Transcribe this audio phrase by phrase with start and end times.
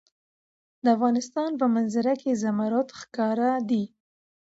[0.83, 3.83] د افغانستان په منظره کې زمرد ښکاره ده.